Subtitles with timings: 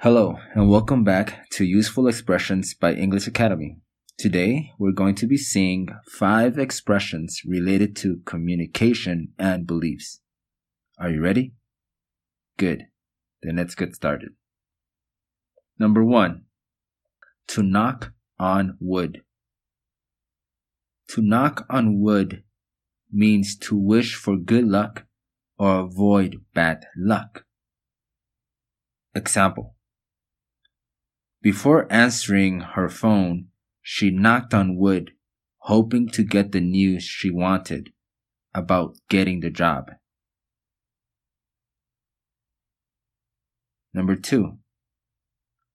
[0.00, 3.78] Hello, and welcome back to Useful Expressions by English Academy.
[4.18, 10.20] Today, we're going to be seeing five expressions related to communication and beliefs.
[10.98, 11.54] Are you ready?
[12.58, 12.88] Good.
[13.42, 14.32] Then let's get started.
[15.78, 16.44] Number one,
[17.48, 19.22] to knock on wood.
[21.08, 22.42] To knock on wood
[23.10, 25.06] means to wish for good luck
[25.58, 27.46] or avoid bad luck.
[29.14, 29.75] Example
[31.46, 33.46] before answering her phone,
[33.80, 35.12] she knocked on wood,
[35.58, 37.90] hoping to get the news she wanted
[38.52, 39.92] about getting the job.
[43.94, 44.58] Number two,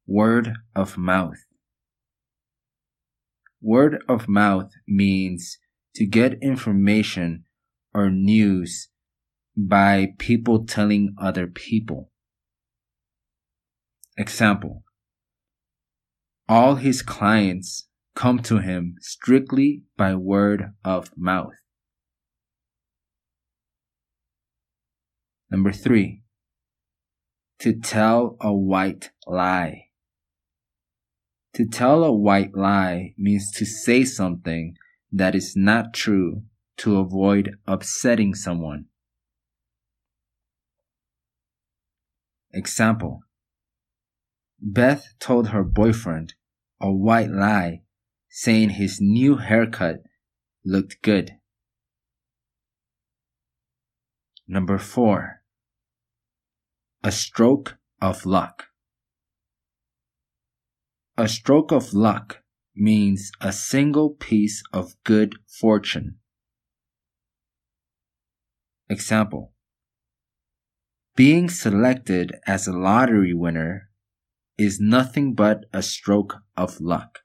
[0.05, 1.45] word of mouth.
[3.61, 5.57] Word of mouth means
[5.95, 7.45] to get information
[7.93, 8.89] or news
[9.55, 12.11] by people telling other people.
[14.17, 14.83] Example
[16.51, 21.53] all his clients come to him strictly by word of mouth.
[25.49, 26.23] Number three,
[27.59, 29.83] to tell a white lie.
[31.53, 34.75] To tell a white lie means to say something
[35.09, 36.43] that is not true
[36.79, 38.87] to avoid upsetting someone.
[42.53, 43.21] Example
[44.59, 46.33] Beth told her boyfriend
[46.81, 47.81] a white lie
[48.29, 49.97] saying his new haircut
[50.65, 51.31] looked good.
[54.47, 55.43] Number four,
[57.03, 58.65] a stroke of luck.
[61.17, 62.41] A stroke of luck
[62.75, 66.17] means a single piece of good fortune.
[68.89, 69.53] Example
[71.15, 73.90] Being selected as a lottery winner
[74.61, 77.19] is nothing but a stroke of luck.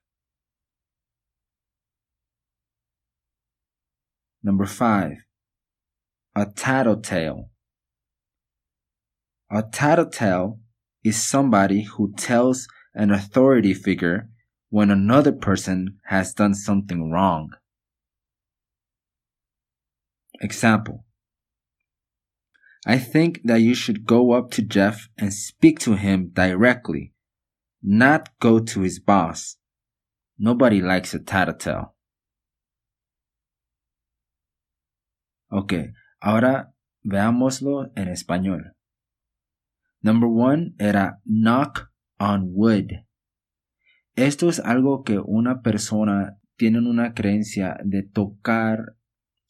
[4.43, 5.19] Number five,
[6.35, 7.51] a tattletale.
[9.51, 10.61] A tattletale
[11.05, 14.29] is somebody who tells an authority figure
[14.71, 17.51] when another person has done something wrong.
[20.41, 21.05] Example
[22.87, 27.13] I think that you should go up to Jeff and speak to him directly
[27.87, 29.61] not go to his boss.
[30.37, 31.95] Nobody likes a tattletale.
[35.49, 35.73] Ok,
[36.21, 36.75] ahora
[37.05, 38.75] veámoslo en español.
[40.03, 43.07] Number one era knock on wood.
[44.17, 48.97] Esto es algo que una persona tiene una creencia de tocar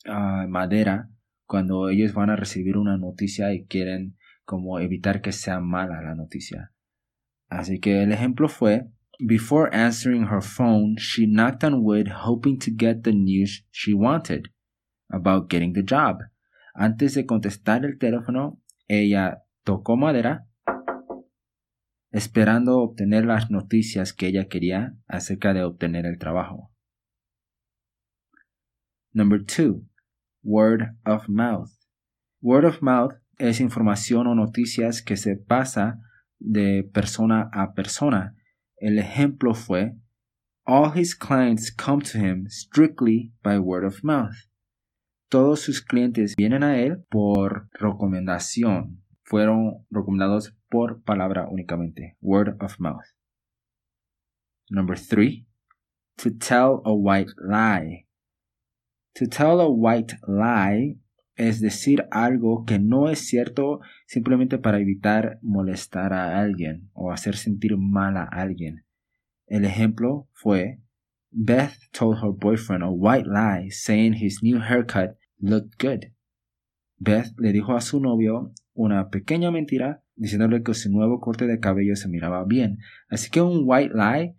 [0.07, 1.09] uh, madera
[1.47, 6.15] cuando ellos van a recibir una noticia y quieren como evitar que sea mala la
[6.15, 6.73] noticia.
[7.49, 12.71] Así que el ejemplo fue, Before answering her phone, she knocked on wood hoping to
[12.71, 14.51] get the news she wanted
[15.09, 16.19] about getting the job.
[16.75, 20.47] Antes de contestar el teléfono, ella tocó madera
[22.17, 26.71] esperando obtener las noticias que ella quería acerca de obtener el trabajo.
[29.13, 29.87] Number two,
[30.43, 31.71] word of mouth.
[32.41, 36.01] Word of mouth es información o noticias que se pasa
[36.39, 38.35] de persona a persona.
[38.79, 39.97] El ejemplo fue,
[40.67, 44.49] All his clients come to him strictly by word of mouth.
[45.29, 49.03] Todos sus clientes vienen a él por recomendación.
[49.23, 52.17] Fueron recomendados por palabra únicamente.
[52.21, 53.07] Word of mouth.
[54.71, 55.47] Number three,
[56.19, 58.07] to tell a white lie.
[59.15, 60.99] To tell a white lie
[61.37, 67.37] es decir algo que no es cierto simplemente para evitar molestar a alguien o hacer
[67.37, 68.85] sentir mal a alguien.
[69.47, 70.81] El ejemplo fue
[71.31, 76.11] Beth told her boyfriend a white lie saying his new haircut looked good.
[76.99, 81.61] Beth le dijo a su novio una pequeña mentira diciéndole que su nuevo corte de
[81.61, 82.79] cabello se miraba bien.
[83.09, 84.35] Así que un white lie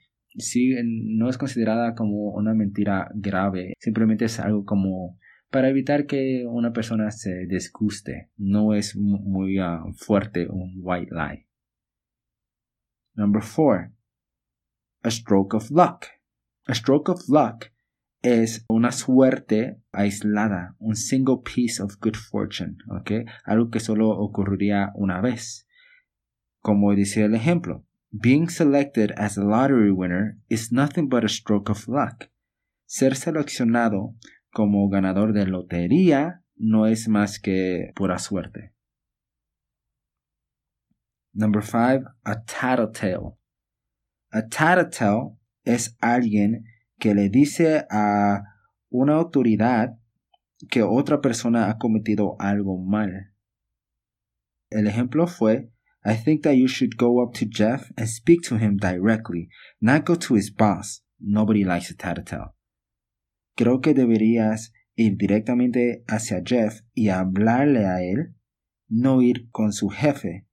[0.84, 5.18] no es considerada como una mentira grave, simplemente es algo como
[5.57, 8.30] para evitar que una persona se disguste.
[8.38, 11.48] No es muy uh, fuerte un white lie.
[13.15, 13.92] Number four,
[15.01, 16.06] a stroke of luck.
[16.68, 17.71] A stroke of luck
[18.21, 23.27] es una suerte aislada, un single piece of good fortune, ¿ok?
[23.44, 25.68] Algo que solo ocurriría una vez.
[26.62, 31.71] Como dice el ejemplo, being selected as a lottery winner is nothing but a stroke
[31.71, 32.30] of luck.
[32.86, 34.13] Ser seleccionado
[34.57, 38.74] como ganador de lotería no es más que pura suerte.
[41.31, 43.38] Number five, a tattletale.
[44.31, 46.63] A tattletale es alguien
[46.98, 48.42] que le dice a
[48.89, 50.00] una autoridad
[50.71, 53.36] que otra persona ha cometido algo mal.
[54.71, 55.69] El ejemplo fue,
[56.04, 59.50] I think that you should go up to Jeff and speak to him directly,
[59.80, 61.04] not go to his boss.
[61.19, 62.56] Nobody likes a tattletale.
[63.57, 68.36] Creo que deberías ir directamente hacia Jeff y hablarle a él,
[68.88, 70.45] no ir con su jefe.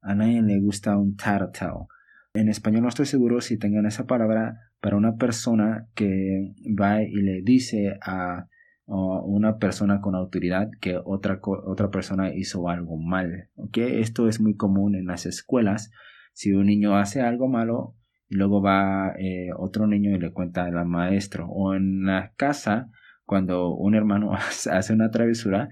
[0.00, 1.86] A nadie le gusta un tattletale.
[2.32, 7.16] En español no estoy seguro si tengan esa palabra para una persona que va y
[7.16, 8.48] le dice a
[8.86, 13.50] una persona con autoridad que otra, otra persona hizo algo mal.
[13.56, 14.00] ¿okay?
[14.00, 15.90] Esto es muy común en las escuelas.
[16.32, 17.96] Si un niño hace algo malo
[18.28, 21.46] y luego va eh, otro niño y le cuenta al maestro.
[21.48, 22.90] O en la casa,
[23.24, 24.32] cuando un hermano
[24.70, 25.68] hace una travesura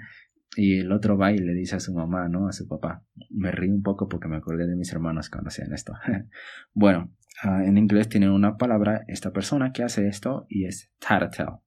[0.57, 2.49] y el otro va y le dice a su mamá, ¿no?
[2.49, 3.05] A su papá.
[3.31, 5.95] Me río un poco porque me acordé de mis hermanos cuando hacían esto.
[6.75, 7.13] bueno,
[7.43, 11.59] ah, en inglés tiene una palabra esta persona que hace esto y es tattletale.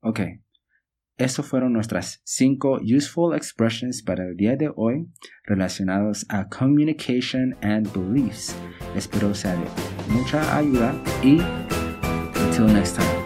[0.00, 0.20] Ok,
[1.18, 5.08] estas fueron nuestras cinco useful expressions para el día de hoy
[5.44, 8.54] relacionados a communication and beliefs.
[8.96, 9.66] Espero sea de
[10.08, 11.40] mucha ayuda y
[12.40, 13.21] until next time.